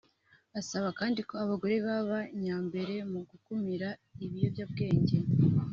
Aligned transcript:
asaba 0.59 0.87
kandi 0.99 1.19
ko 1.27 1.33
abagore 1.43 1.75
baba 1.87 2.19
nyambere 2.41 2.95
mu 3.11 3.19
gukumira 3.29 3.89
ibiyobyabwenge 4.23 5.17